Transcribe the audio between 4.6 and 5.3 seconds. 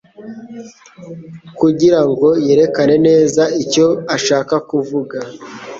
kuvuga